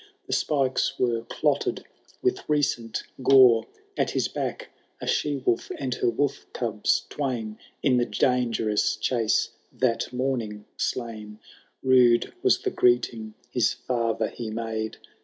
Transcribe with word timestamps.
The 0.25 0.33
spikes 0.33 0.93
wero 0.97 1.29
clotted 1.29 1.85
with 2.23 2.49
recent 2.49 3.03
goro; 3.21 3.67
At 3.95 4.09
his 4.09 4.27
back 4.27 4.71
a 4.99 5.05
she 5.05 5.37
wolf, 5.45 5.69
and 5.77 5.93
her 5.93 6.09
wolf 6.09 6.47
cubs 6.53 7.05
twain. 7.07 7.59
In 7.83 7.97
the 7.97 8.05
dangerous 8.05 8.95
chase 8.95 9.49
that 9.71 10.11
morning 10.11 10.65
slain. 10.75 11.37
Rude 11.83 12.33
was 12.41 12.57
the 12.63 12.71
greeting 12.71 13.35
his 13.51 13.73
father 13.73 14.27
he 14.29 14.49
made. 14.49 14.97